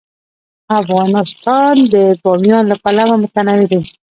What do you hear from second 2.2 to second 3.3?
بامیان له پلوه